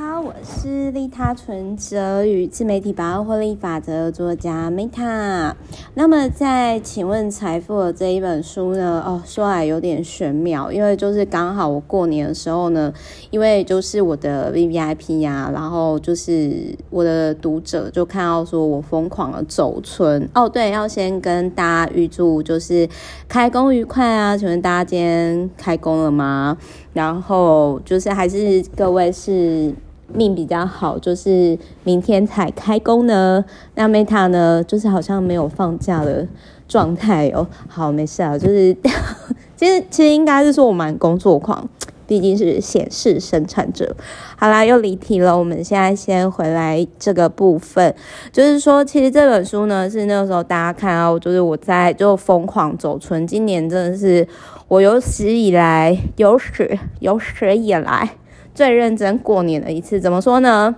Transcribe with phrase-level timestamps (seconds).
[0.00, 5.52] 好，我是利他存折与自媒体百万获利法则作家 Meta。
[5.94, 12.92] 那么在《请问财富》的这一本书呢，哦，说来有点玄妙，因为就是刚好我过年的时候呢，
[13.30, 16.52] 因为就是我的 VVIP 呀、啊，然后就是
[16.90, 22.88] 我的读者就看到说我疯狂的走春哦，对，要先跟大家预祝就是
[23.26, 24.36] 开工愉快啊！
[24.36, 26.56] 请问大家今天开工了吗？
[26.92, 29.72] 然后就是还是各位是
[30.12, 33.44] 命比较好，就是明天才开工呢。
[33.74, 36.26] 那 Meta 呢，就是好像没有放假的
[36.66, 37.46] 状态哦。
[37.68, 38.76] 好，没事啊，就是
[39.56, 41.68] 其实其实应该是说我蛮工作狂，
[42.06, 43.94] 毕竟是显示生产者。
[44.36, 45.36] 好啦，又离题了。
[45.38, 47.94] 我们现在先回来这个部分，
[48.32, 54.26] 就是说，其实这本书呢是那个时候大家看到，就是我在就疯狂走春，今年真的是。
[54.68, 58.16] 我有史以来，有史有史以来
[58.58, 60.74] 最认真过年的一次，怎么说呢？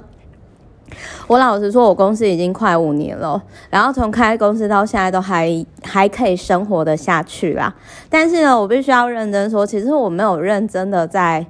[1.27, 7.75] 我老实说，我公司已经快五年了，然后从开公司到现在都还还可以生活的下去啦。
[8.11, 11.47] 但是呢，我必须要认真说，其实我没有认真的在。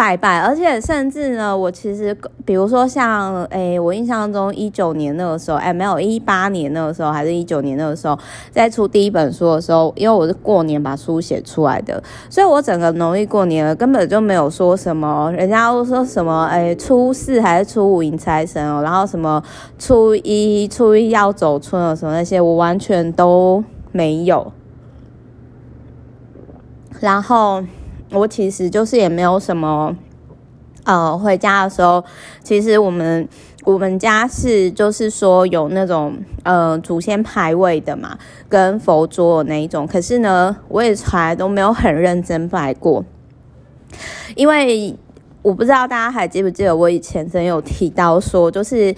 [0.00, 8.18] 拜拜，而且甚至呢，我其实比如说像，诶，我印象中一九年那个时候，诶，没有一八年那个时候，还是一九年那个时候，
[8.50, 19.42] 在出第一本书的时候，因为我是过年把书写出来的，所以我整个农历过年了，根本就没有说什么，人家都说什么，诶，初四还是初五迎财神哦，然后什么
[19.78, 23.62] 初一初一要走春了什么那些，我完全都
[23.92, 24.50] 没有，
[27.00, 27.62] 然后。
[28.12, 29.96] 我其实就是也没有什么，
[30.84, 32.04] 呃，回家的时候，
[32.42, 33.28] 其实我们
[33.64, 39.86] 我们家是就是说有那种呃祖先牌位的嘛，跟佛桌那一种。
[39.86, 43.04] 可是呢，我也从来都没有很认真拜过，
[44.34, 44.96] 因为
[45.42, 48.92] 我不知道大家还记不记得我以前曾有提到说，就是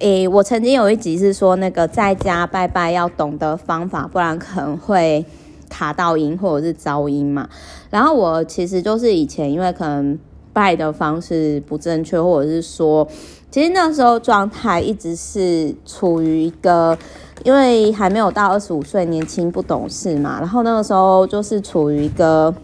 [0.00, 5.24] 诶，我曾经有一集是说那个在家拜拜要懂得方法，不然可能会。
[5.68, 7.48] 卡到音或者是噪音嘛，
[7.90, 10.18] 然后我其实就是以前因为可能
[10.52, 13.06] 拜的方式不正确，或者是说，
[13.50, 16.98] 其实那时候状态一直是处于一个，
[17.44, 22.54] 因为还没有到二十五岁，年轻不懂事嘛，然后那个时候就是处于一个，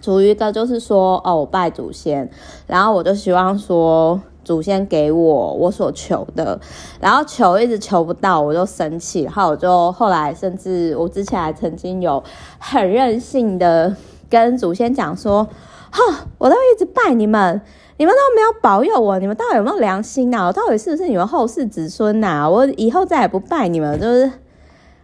[0.00, 2.28] 处于一个就是说哦，我拜祖先，
[2.66, 4.20] 然后我就希望说。
[4.44, 6.58] 祖先给我我所求的，
[7.00, 12.22] 然后求一直求不到，我就生气，然后我就后来甚至我之前还曾经有
[12.58, 13.94] 很任性的
[14.28, 15.44] 跟祖先讲说，
[15.90, 17.60] 哈，我都一直拜你们，
[17.98, 20.46] 你们都没有保佑我，你们到底有没有良心呐？
[20.46, 22.48] 我到底是不是你们后世子孙呐？
[22.50, 24.28] 我以后再也不拜你们，就是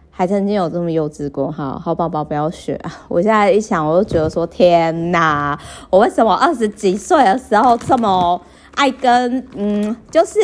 [0.09, 2.91] 还曾经有这么幼稚过，哈，好宝宝不要学啊！
[3.07, 5.57] 我现在一想，我就觉得说，天哪，
[5.89, 8.41] 我为什么二十几岁的时候这么。
[8.79, 10.39] 爱跟嗯，就是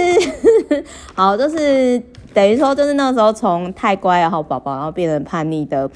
[1.16, 1.98] 好，就是
[2.34, 5.90] 等于说，就是那个时候从太乖的好宝宝，然后变成叛逆的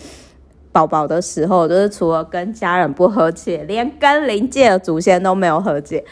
[0.72, 6.06] 宝宝的时候，就是除了跟家人不和解，连跟灵界的祖先都没有和解。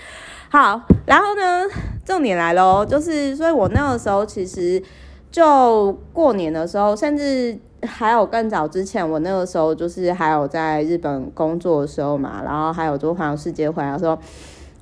[0.50, 1.64] 好，然后呢，
[2.04, 4.84] 重点来喽，就是所以我那个时候其实
[5.32, 14.20] 就过年的时候，甚至还有更早之前，我那个时候就是还有在日本工作的时候嘛，然后还有做环游世界回来的时候。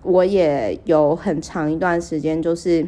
[0.06, 2.88] 我也有很长一段时间，就是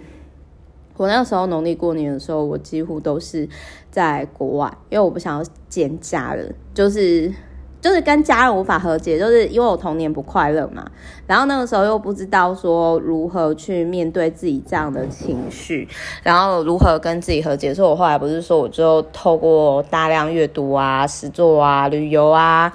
[0.95, 3.49] 我那个时候农历过年的时候，我几乎都是
[3.89, 7.33] 在国外，因为我不想要见家人，就是
[7.81, 10.89] 就是跟家人无法和解，就是因为我童年不快乐嘛。
[11.25, 15.87] 然后那个时候又不知道说如何去面对自己这样的情绪，
[16.23, 17.73] 然后如何跟自己和解。
[17.73, 22.73] 所以我后来不是说，我就透过大量阅读啊、写作啊、旅游啊。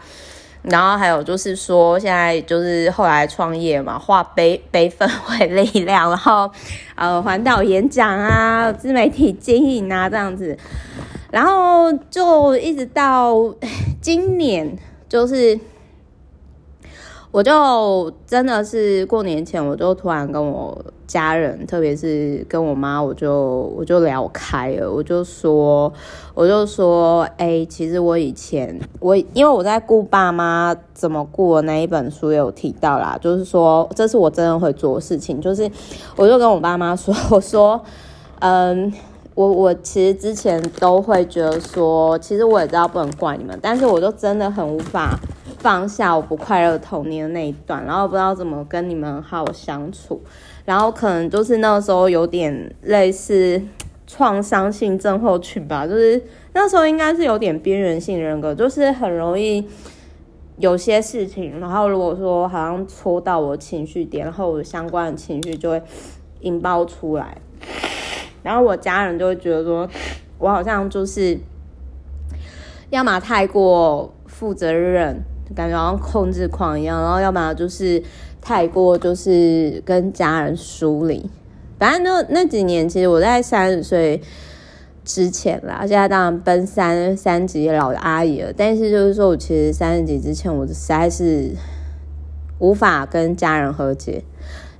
[0.62, 6.50] 然后还有就是说，现在就是后来创业嘛，化悲悲愤为力量，然后
[6.94, 10.56] 呃环岛演讲啊，自媒体经营啊这样子，
[11.30, 13.34] 然后就一直到
[14.00, 14.76] 今年，
[15.08, 15.58] 就是。
[17.32, 25.92] 我就真的是过年前，我就突然跟我家人，特别是跟我妈，我就我就聊开了，我就说，
[26.32, 35.70] 我就说，哎、其实我以前我因为我在顾爸妈怎么过那一本书有提到啦，就是说这是我真的会做的事情，就是
[36.16, 37.78] 我就跟我爸妈说，我说，
[38.40, 38.90] 嗯，
[39.34, 45.18] 我我其实之前都会觉得说，其实我也知道不能怪你们，但是我就真的很无法。
[45.62, 50.20] 放下我不快乐童年的那一段，然后不知道怎么跟你们好好相处，
[50.64, 53.62] 然后可能就是那时候有点类似
[54.08, 56.20] 创伤性症候群吧，就是
[56.52, 59.64] 那时候应该是有点边缘性人格，就是很容易
[60.58, 65.80] 有些事情，然后如果说好像戳到我情绪点，然后我相关的情绪就会
[66.40, 67.38] 引爆出来，
[68.42, 69.88] 然后我家人就会觉得说，
[70.38, 71.38] 我好像就是
[72.90, 75.22] 要么太过负责任，
[75.54, 78.02] 感觉好像控制狂一样，然后要么就是
[78.40, 81.28] 太过就是跟家人疏离。
[81.78, 84.20] 反正那那几年，其实我在三十岁
[85.04, 88.52] 之前啦，现在当然奔三三级老阿姨了。
[88.56, 91.50] 但是就是说我其实三十几之前，我实在是
[92.60, 94.22] 无法跟家人和解，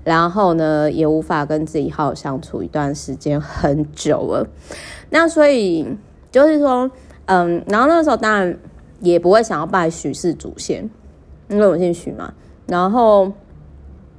[0.04, 4.46] 然后呢，也无法跟自己好好相处一段时间很久了。
[5.10, 5.96] 那所以
[6.30, 6.88] 就是说，
[7.26, 8.56] 嗯，然后那个时候当然
[9.02, 10.88] 也不会想要拜许氏祖先，
[11.48, 12.32] 因为我姓许嘛。
[12.66, 13.30] 然后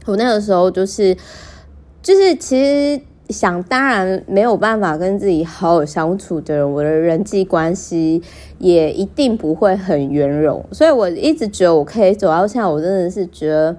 [0.05, 1.17] 我那个时候就是。
[2.03, 8.21] 就是其实想当然没有办法跟自己好好相处的人，我的人际关系
[8.57, 10.61] 也一定不会很圆融。
[10.73, 13.73] 所以我一直觉得我可以走到现在，我真的是觉得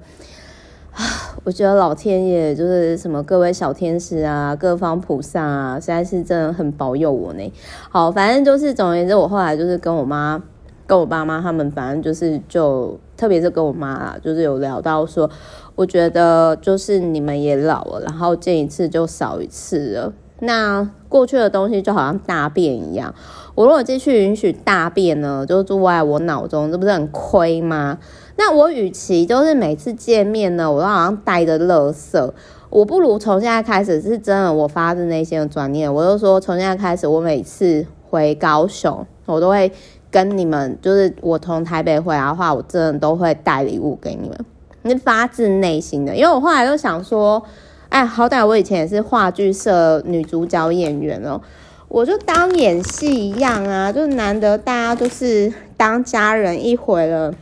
[0.93, 1.05] 啊，
[1.45, 7.53] 我觉得老天爷就是什么各位小天使啊，各方菩萨啊，实在是真的很保佑我呢。
[7.91, 10.43] 好，反正就是总而言之，我后来就是跟我妈、
[10.87, 15.31] 跟我爸妈他们，反正就是就特别是跟我妈，就是有聊到说。
[15.77, 20.13] 我觉得就是你们也老了，然后见一次就少一次了。
[20.39, 23.13] 那过去的东西就好像大便一样，
[23.57, 27.99] 我如果继续允许大便呢，就住在我脑中，这不是很亏吗？
[28.37, 32.31] 那我与其就是每次见面呢，我都好像带着垃圾，
[32.71, 39.73] 我不如从现在开始是真的，我发自内心的转念，我就说从现在开始，我每次回高雄，我都会
[40.15, 44.39] 跟你们，就是我从台北回来的话，我真的都会带礼物给你们。
[44.85, 47.43] 是发自内心的，因为我后来就想说，
[47.89, 51.41] 哎，好歹我以前也是话剧社女主角演员哦，
[51.89, 57.35] 我就当演戏一样啊，就难得大家都是当家人一回了，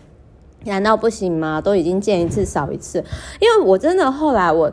[0.64, 1.60] 难道不行吗？
[1.60, 3.04] 都已经见一次少一次，
[3.38, 4.72] 因为我真的后来我，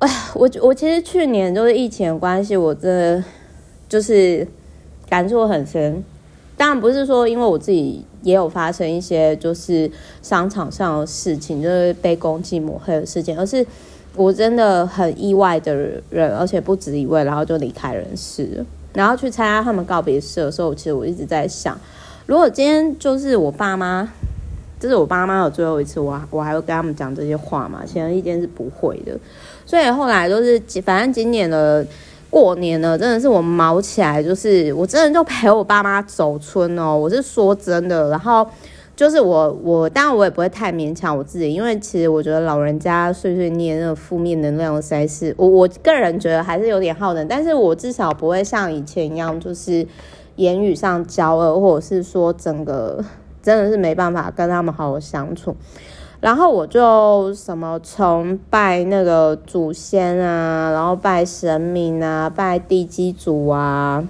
[0.00, 3.24] 哎，我我其实去年就是疫情的关系，我真的
[3.88, 4.48] 就是
[5.08, 6.02] 感触很深。
[6.56, 9.90] 当然不是说，因为我自己也有发生一些就是
[10.22, 13.64] 商场上的事情，就是被攻击抹黑的事情，而是
[14.14, 15.74] 我真的很意外的
[16.08, 18.64] 人，而且不止一位，然后就离开人世。
[18.94, 21.78] 然后去参加他们告别式的时候，其实我一直在想，
[22.24, 24.10] 如果今天就是我爸妈，
[24.80, 27.82] 这是我爸妈的最后一次，我我还会跟他们讲这些话吗？
[27.84, 29.12] 显而易见是不会的。
[29.66, 31.86] 所以后来都是，反正今年的。
[32.30, 36.96] 过年了，真的是我毛起来，就是我真的就陪我爸妈走村哦。
[36.96, 38.46] 我是说真的，然后
[38.94, 49.86] 就是我我当然我也不会太勉强我自己，因为其实我觉得老人家碎碎念那个负面能量实在是我我个人觉得还是有点耗能，但是我至少不会像以前一样，就是
[50.36, 53.02] 言语上交恶，或者是说整个
[53.42, 55.56] 真的是没办法跟他们好好相处。
[56.26, 64.02] 然后我就什么从拜那个祖先啊，然后拜神明啊，拜地基主啊，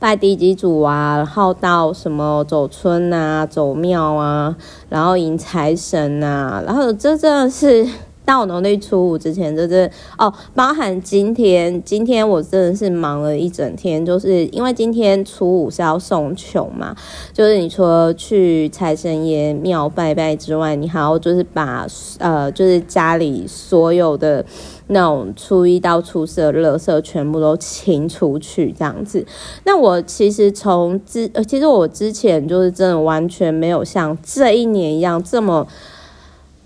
[0.00, 4.56] 拜地基主啊，然后到什么走村啊，走庙啊，
[4.88, 7.86] 然后迎财神啊，然后这真的是。
[8.26, 9.88] 到农历初五之前，就是
[10.18, 16.94] 哦，包含今天，今天我真的是忙了一整天，就是因为今天初五是要送穷嘛，
[17.32, 21.86] 就是你除了去财神爷庙拜拜之外，你还要就是把
[22.18, 24.44] 呃，就是家里所有的
[24.88, 29.24] 那种初一到初四的垃圾全部都清出去，这样子。
[29.64, 35.64] 那我其实从之，呃，其实我之前就是真的完全没有像这一年一样这么。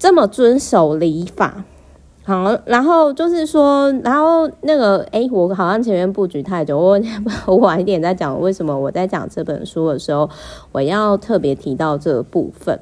[0.00, 1.62] 这么遵守礼法，
[2.24, 6.98] 好，然后就是说，然后那个，诶，我好像前面布局太久，我
[7.44, 10.30] 我晚一点再讲为什么我在讲这本书的时候，
[10.72, 12.80] 我要特别提到这个部分。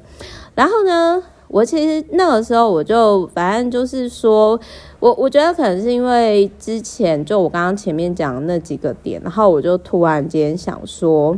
[0.55, 4.57] 然后呢，我其实那个时候我就反正就是说，
[5.01, 11.37] 我我觉得可能是因为之前就我刚刚前面讲的那几个点，然后我就突然间想说。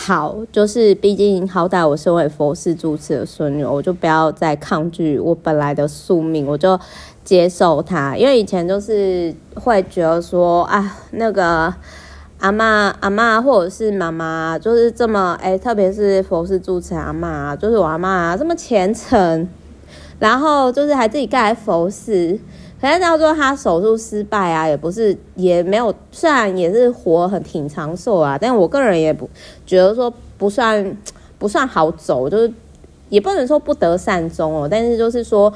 [0.00, 6.78] 好，就是毕竟好歹我身为佛寺住持的孙女，我就不要再抗拒我本来的宿命，我就
[7.24, 8.16] 接受它。
[8.16, 11.74] 因为以前就是会觉得说，啊，那个
[12.38, 19.48] 阿嬷、阿嬷或者是妈妈，就是这么哎、特别是佛寺住持阿嬷，就是我阿嬷啊，这么虔诚，
[20.20, 22.38] 然后就是还自己盖佛寺。
[22.80, 29.28] 可是要说他手术失败啊，也不是，也没有，虽然也是活很挺长寿啊，但我个人也不
[29.66, 30.96] 觉得说不算
[31.38, 32.52] 不算好走，就是
[33.08, 35.52] 也不能说不得善终哦，但是就是说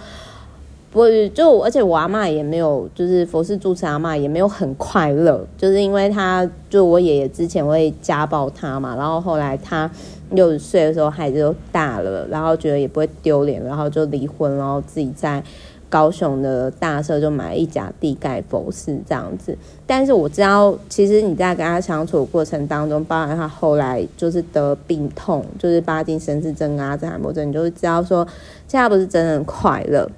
[0.91, 9.91] 不就，而且我阿妈也没有，就是佛事住持阿妈也没有很快乐，就是因为他就我爷爷之前会家暴他嘛，然后后来他
[10.31, 15.43] 六十岁的时候孩子都大了，然后觉得也不会丢脸，然后就离婚，然后自己在
[15.93, 19.55] 高雄的大社就买了一家地盖佛寺这样子。
[19.87, 28.27] 但是我知道，其实你在跟他相处的过程当中，包含他后来就是得病痛，就是巴金森氏症啊、阿兹海默症，你就会知道说，
[28.67, 30.11] 现在不是真的快乐。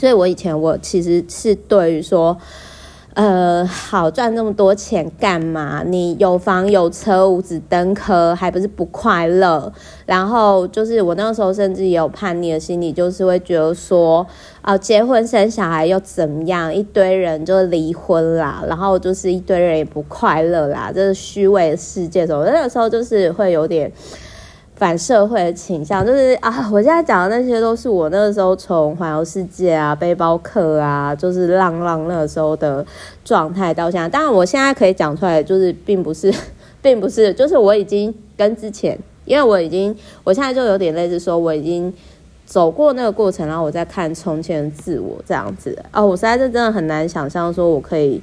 [0.00, 2.34] 所以我以前我其实是对于说。
[3.16, 5.82] 呃，好赚那么多钱干嘛？
[5.86, 9.72] 你有房有车五子登科，还不是不快乐？
[10.04, 14.18] 然后就是我那个时候甚至也有叛逆的心理，就是会觉得说，
[14.60, 16.74] 啊、呃，结婚生小孩又怎么样？
[16.74, 22.26] 一堆人就离婚啦，然后就是一堆人也不快乐啦，这是虚伪的世界。
[22.26, 23.90] 什么那个时候就是会有点。
[24.76, 32.84] 反社会的倾向就是啊，我现在讲的那些都是我那个时候从环游世界啊、背包客啊，就是浪浪那个时候的
[33.24, 34.06] 状态到现在。
[34.06, 36.30] 当然，我现在可以讲出来，就是并不是，
[36.82, 41.90] 并不是，就是我已经跟之前，因为我已经，我现在就有点类似说，我已经
[42.44, 45.78] 走过那个过程，然后我在看从前的自我这样子。
[45.90, 48.22] 哦，我实在是真的很难想象说我可以。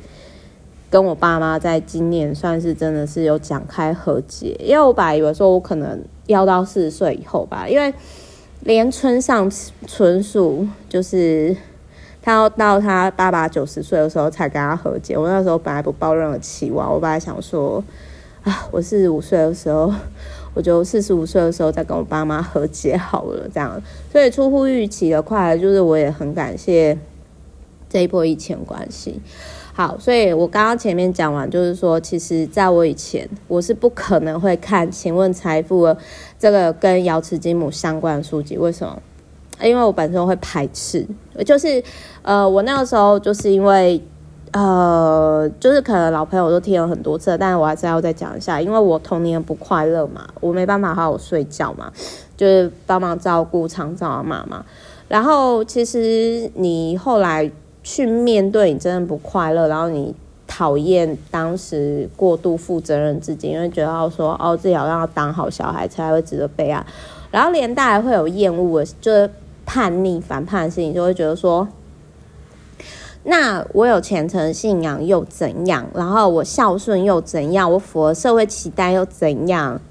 [0.94, 7.92] 跟我爸妈在今年算是真的是有讲开和解，因为我本来以为说我可能要到四十岁以后吧，因为
[8.60, 9.52] 连村上
[9.88, 11.58] 春树就是
[12.22, 15.18] 他要到他爸爸九十岁的时候才跟他和解。
[15.18, 17.84] 我那时候本来不抱任何期望，我本来想说
[18.44, 19.92] 啊，我四十五岁的时候，
[20.54, 23.82] 我就四十五岁的时候再跟我爸妈和解好了，这样。
[24.12, 26.96] 所以出乎预期的快，就是我也很感谢
[27.90, 29.20] 这一波疫情关系。
[29.76, 35.88] 好，所以我刚刚前面讲完，就是说，其实在我以前，我是不可能会看《请问财富》
[36.38, 38.56] 这个跟瑶池金母相关的书籍。
[38.56, 39.02] 为什么？
[39.64, 41.04] 因为我本身会排斥，
[41.44, 41.84] 就是
[42.22, 44.00] 呃，我那个时候就是因为
[44.52, 51.92] 呃，就是可能老朋友都听了很多次，但是我还是要再讲一下，因为我童年不快乐嘛，我没办法好好睡觉嘛，
[52.38, 54.64] 就是帮忙照顾长照阿妈嘛，
[55.08, 57.52] 然后其实你后来。
[57.84, 60.16] 去面对你真的不快乐，然后你
[60.48, 66.86] 讨厌当时过度负责任自己，因为觉得要说哦，自己好像要当好小孩才会值得被爱，
[67.30, 69.30] 然后连带会有厌恶，就是
[69.66, 71.68] 叛逆反叛的事情，就会觉得说，
[73.24, 75.86] 那我有虔诚信仰又怎样？
[75.94, 77.70] 然后我孝顺又怎样？
[77.70, 79.82] 我符合社会期待又怎样？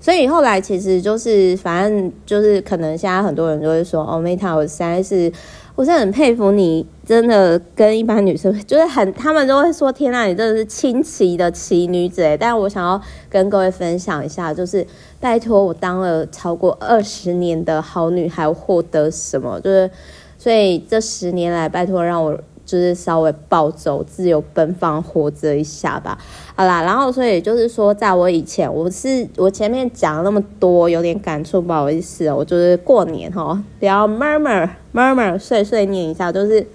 [0.00, 5.30] 所以后来其实就是，反正就是可能现在很多人就会说，哦，Meta，我实在是。
[5.76, 14.84] 我是很佩服你，真的跟一般女生就是很，他们都会说：“天呐，你真的是清奇的奇女子！”但我想要跟各位分享一下，就是
[15.20, 19.60] 拜托我当了超过二十年的好女孩，获得什么？
[19.60, 19.90] 就是
[20.38, 22.36] 所以这十年来，拜托让我。
[22.66, 26.18] 就是稍微暴走、自由奔放、活着一下吧。
[26.56, 32.36] 好啦，然后所以就是说，在我以前，我是我前面讲了那么多，有点感触，不好意思哦。
[32.36, 36.66] 我就是过年哈，不要 murmur murmur 碎碎念一下，就是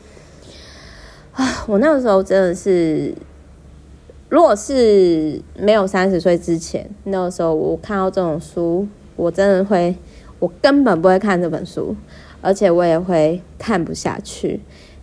[1.34, 3.14] 啊，我那个时候真的是，
[4.30, 9.96] 如果是没有三十岁之前，那个时候我看到这种书，我真的会，
[10.40, 11.96] 我根本不会看这本书，
[12.42, 14.62] 而且我也会看不下去。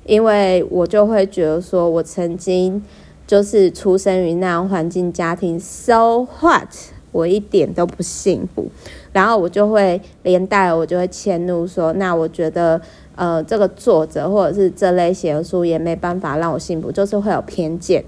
[0.09, 2.83] 因为我就会觉得说，我曾经
[3.27, 6.69] 就是出生于那样环境家庭，so what？
[7.13, 8.67] 我一点都不幸福，
[9.13, 12.81] 然后我就会连带我就会迁怒说，那我觉得
[13.17, 18.03] 呃这个作者或者是这类写的书也没办法让我幸福，就是会有偏见。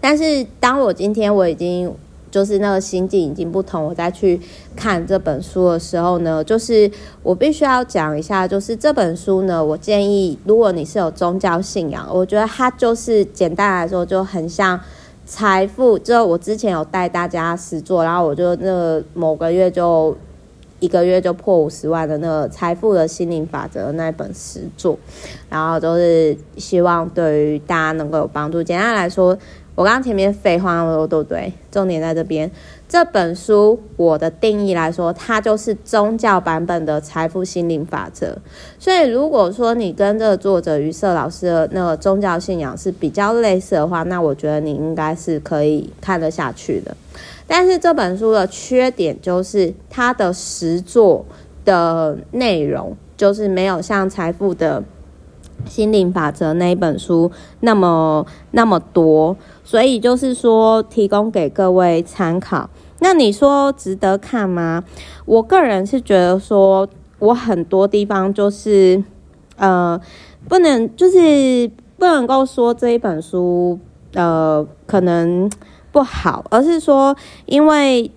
[0.00, 1.92] 但是当我今天我已经。
[2.30, 4.38] 就是那个心境已经不同，我再去
[4.74, 6.90] 看这本书的时候呢，就是
[7.22, 14.78] 我必须要讲一下，就是这本书呢，我建议如果你是有宗教信仰，我觉得它就是简单来说就很像
[15.24, 15.98] 财富。
[15.98, 20.14] 就我之前有带大家实作，然后我就那个某个月就
[20.80, 24.98] 一个月就破五十万的那个财富的心灵法则那本实作，
[25.48, 28.62] 然后就是希望对于大家能够有帮助。
[28.62, 29.38] 简单来说。
[29.76, 31.52] 我刚刚前面废话那么多，对不对？
[31.70, 32.50] 重点在这边。
[32.88, 38.38] 这本书我的定义来说，它就是宗教版本的财富心灵法则。
[38.78, 46.96] 所以，如果说你跟这个作者于瑟老师的那个宗教信仰是比较类似的话，那我觉得你应该是可以看得下去的。
[47.46, 51.24] 但是这本书的缺点就是它的实作
[51.64, 54.82] 的内容就是没有像财富的。
[55.66, 57.30] 心灵法则那一本书
[57.60, 62.70] 那么那么多，所以就是说提供给各位参考。
[63.00, 64.82] 那你说值得看吗？
[65.26, 69.02] 我个人是觉得说，我很多地方就是
[69.56, 70.00] 呃，
[70.48, 73.78] 不能就是不能够说这一本书
[74.14, 75.50] 呃可能
[75.92, 78.10] 不好，而是说因为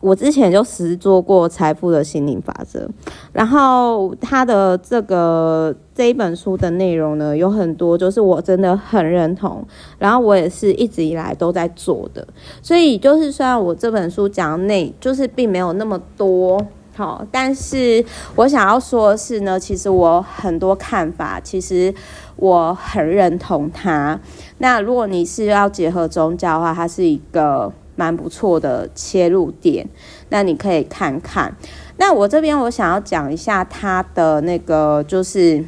[0.00, 2.88] 我之前就实做过财富的心灵法则，
[3.34, 9.62] 然后他的这个这一本书的内容呢，有很多就是我真的很认同，
[9.98, 12.26] 然后我也是一直以来都在做的，
[12.62, 16.58] 所以就是虽然我这本书讲内就是并没有那么多，
[16.96, 18.02] 好，但是
[18.36, 21.94] 我想要说的是呢，其实我很多看法，其实
[22.36, 24.18] 我很认同它。
[24.56, 27.70] 那如果你是要结合宗教的话，它是一个。
[27.96, 29.86] 蛮不错的切入点，
[30.28, 31.54] 那你可以看看。
[31.96, 35.64] 那我这边我想要讲一下他的那个，就是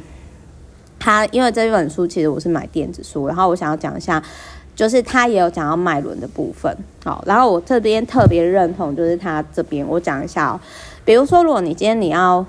[0.99, 4.23] 他因为这本书其实我是买电子书，然后我想要讲一下，
[4.75, 6.75] 就是他也有讲到脉轮的部分。
[7.03, 10.59] 好，然后我这边特别认同，就是他这边我讲一下哦，
[11.05, 12.45] 比如说如果你今天你要。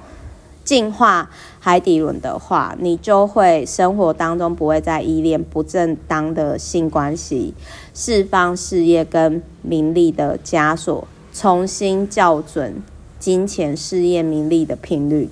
[0.64, 1.30] 净化
[1.60, 7.52] 海底轮的话，你就会生活当中不会再依恋不正当的性关系，
[7.92, 12.82] 释放事业跟名利的枷锁，重新校准
[13.18, 15.28] 金钱、事业、名利的频率。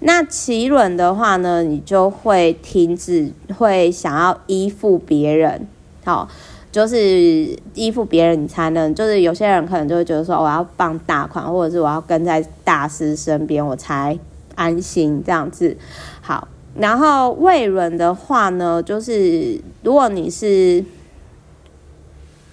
[0.00, 5.66] 那脐轮的话呢，你就会停止会想要依附别人，
[6.04, 6.28] 好，
[6.70, 14.16] 就是依附别人，你才能就是有些人可能就会觉得说，我要傍大款，或者是我要跟在大师身边，我才。
[14.54, 15.76] 安心这样子，
[16.20, 16.48] 好。
[16.76, 20.84] 然后胃轮的话呢，就是如果你是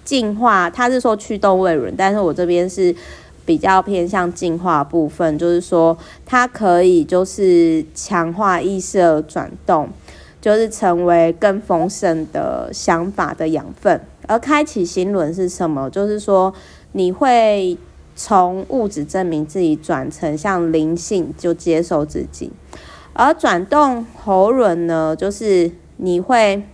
[0.04, 2.94] 净化，他是说驱动胃轮，但是我这边是
[3.44, 9.88] 比较偏向净化部分，就是说它可以就是强化意识而转动，
[10.40, 14.00] 就是成为更丰盛的想法的养分。
[14.28, 15.90] 而开启新轮是什么？
[15.90, 16.54] 就是说
[16.92, 17.76] 你会。
[18.14, 22.52] 从物质证明自己转成像灵性，就接受自己，
[23.12, 26.64] 而转动喉轮呢，就是你会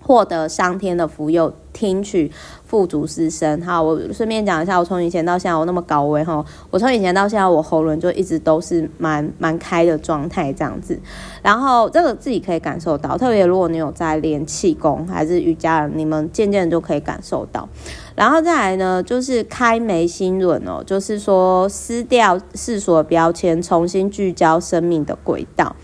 [0.00, 2.30] 获得上天的福佑，听取。
[2.64, 10.96] 富足之声，好，我顺便讲一下，我从以前到现在，我那么高危哈，我从以前到现在，我喉咙就一直都是蛮蛮开的状态这样子，
[11.42, 17.68] 然后这个自己可以感受到，特别如果你有在练气功还是瑜伽，你们渐渐就可以感受到，
[18.14, 25.74] 然后再来呢，就是开眉心轮哦，就是说撕掉世俗的标签，重新聚焦生命的轨道。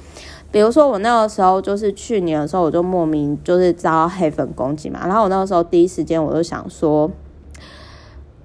[0.52, 7.10] 比如说我那个时候就是去年的时候，我就莫名就是遭黑粉攻击嘛，然后我那个时候第一时间我就想说，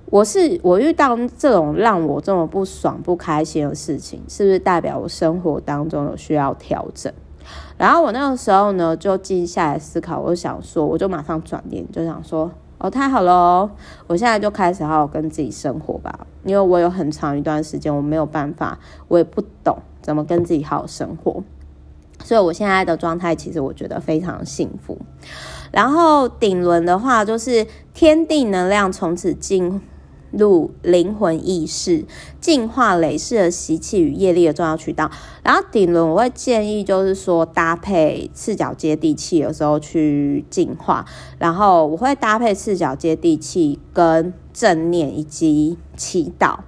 [0.08, 7.14] 我是我遇到这种让我这么不爽不开心的事情，是不是代表我生活当中有需要调整？
[7.78, 13.72] 然后我那个时候呢就静下来思考，我就想说，我就马上转念，就想说，哦，太好了哦，
[14.08, 21.42] 我现在就开始好好跟自己生活吧，因为我有很长一段时间我没有办法，我也不懂怎么跟自己好好生活。
[22.24, 24.98] 所以我现在的状态，其实我觉得非常幸福。
[25.72, 29.82] 然后顶轮的话，就是天地能量从此进
[30.32, 32.06] 入灵魂意识，
[32.40, 35.12] 净化累世的习气与业力的重要渠道。
[35.44, 41.06] 然后顶轮我会建议，就是说搭配赤脚接地气的时候去净化。
[41.38, 46.60] 然后我会搭配赤脚接地气跟正念以及祈祷。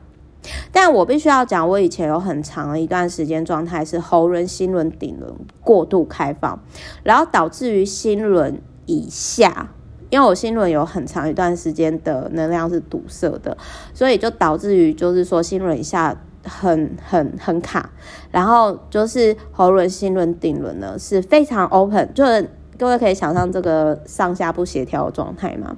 [0.72, 6.60] 但我必须要讲，我以前有很长的一段时间状态是喉轮、心轮、顶轮过度开放，
[7.04, 9.70] 然后导致于心轮以下，
[10.10, 13.58] 因为我心轮有很长一段时间的能量是堵塞的，
[13.94, 17.90] 所以就导致于就是说心轮以下很很很卡，
[18.32, 25.76] 然后就是喉轮、心轮、顶轮呢是非常 open，就是各位可以想象这个上下不协调的状态嘛，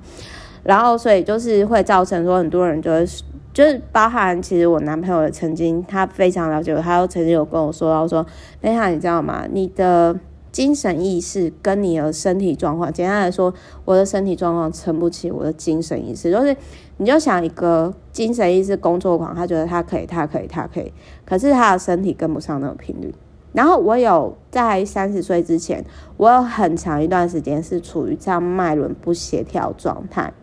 [0.64, 3.06] 然后所以就是会造成说很多人就会。
[3.56, 8.26] 就是包含，其实我男朋友曾经，他非常了解我，他又曾经有跟我说到说，
[8.62, 9.48] 哎呀，你知道吗？
[9.50, 10.14] 你的
[10.52, 13.54] 精神意识跟你的身体状况，简单来说，
[13.86, 16.54] 我的身体状况撑不起我的精神意识，就是
[16.98, 20.92] 你就想一个精神意识工作狂，他觉得他可以，他可以，他可以，
[21.26, 23.16] 可是他的身体跟不上那个频率。
[23.54, 25.82] 然后我有在三十岁之前，
[26.18, 30.34] 我有很长一段时间是处于这样脉轮不协调状态。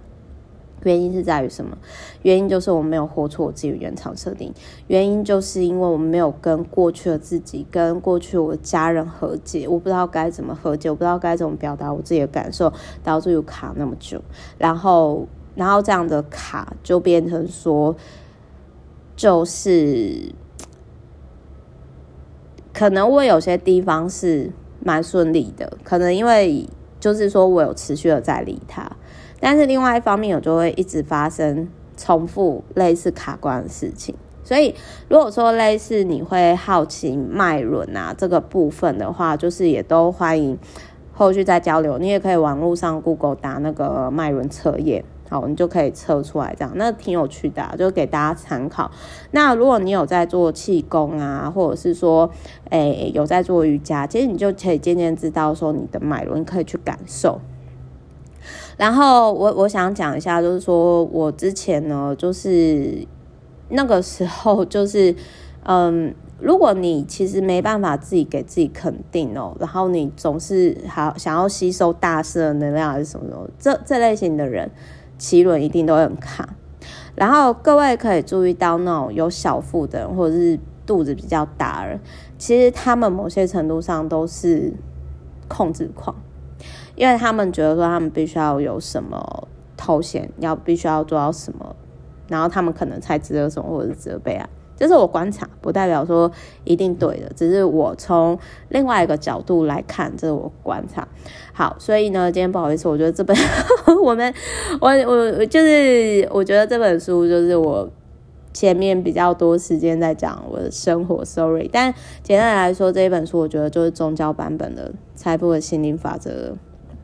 [0.85, 1.77] 原因是在于什么？
[2.23, 4.53] 原因就是我没有活出我自己原厂设定。
[4.89, 9.67] 原因就是因为我没有跟过去的自己、跟过去我的家人和解。
[9.69, 14.21] 我不知道该怎么和解，我不知道该怎么表达我自己的感受，导致有卡那么久。
[14.59, 17.95] 然后，然后这样的卡就变成说，
[19.15, 20.33] 就是
[22.73, 26.69] 可能我有些地方是蛮顺利的，可能因为
[26.99, 28.91] 就是说我有持续的在理他。
[29.45, 34.15] 但是另外一方面，我就会一直发生重复类似卡关的事情。
[34.45, 34.73] 所以
[35.09, 40.57] 如果说类似你会好奇脉轮啊这个部分的话，就是也都欢迎
[41.13, 41.99] 后续再交流。
[41.99, 48.91] 你也可以网络上 Google 打那个脉轮测验，好，你就可以测出来这样，那挺有趣的，就给大家参考。
[49.33, 52.31] 那如果你有在做气功啊，或者是说，
[52.71, 57.41] 诶，有在做瑜伽，其实你就可以渐渐知道说你的脉轮，可以去感受。
[58.83, 63.07] 然后我我想讲一下，就是说我之前呢，就是
[63.69, 65.15] 那个时候就是，
[65.63, 66.13] 嗯。
[66.41, 74.69] 如果你其实没办法自己给自己肯定哦，然后你总是好想要吸收大师的能量还是什么什么，这这类型的人，
[75.17, 76.57] 奇轮一定都很卡。
[77.15, 82.01] 然后各位可以注意到那种有小腹的人或者是肚子比较大的人，
[82.37, 84.73] 其实他们某些程度上都是
[85.47, 86.17] 控制狂，
[86.95, 91.75] 因为他们觉得说他们必须要有什么头衔，要必须要做到什么，
[92.29, 94.49] 然后他们可能才值得什么或者是值得被爱。
[94.75, 96.33] 这是我观察，不代表说
[96.65, 98.37] 一定对的，只是我从
[98.69, 101.07] 另外一个角度来看，这是我观察。
[101.53, 103.37] 好，所以呢，今天不好意思，我觉得这本
[104.03, 104.35] 我们
[104.81, 107.89] 我我就是我觉得这本书就是我
[108.53, 116.31] 前面比较多时间在讲我的生活 story，但简单来说，这一本书我觉得就是宗教版本的《财富的心灵法则》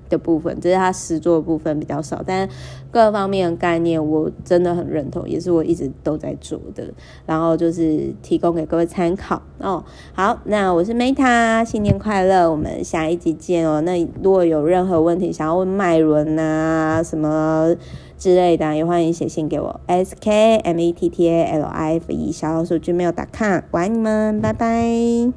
[0.08, 2.48] 的部分，只是他实作的部分比较少，但
[2.90, 6.84] 各方面的概念我真的很认同，也是我一直都在做的。
[7.26, 9.84] 然后就是提供给各位参考哦。
[10.14, 13.80] 好，那我是 Meta，新年快乐，我们下一集见哦。
[13.82, 17.74] 那如果有任何问题想要问麦伦啊什么
[18.16, 25.32] 之类的，也欢迎写信给我，s k m e t t a l i f e 小老鼠 gmail.com，我爱你们，拜拜。